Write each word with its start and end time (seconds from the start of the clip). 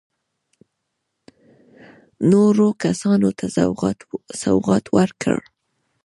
نورو 2.31 2.67
کسانو 2.83 3.29
ته 3.37 3.45
سوغات 4.41 4.85
ورکړ. 4.97 5.37